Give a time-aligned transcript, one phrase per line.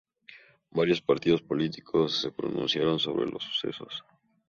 [0.71, 4.03] Varios partidos políticos se pronunciaron sobre los sucesos.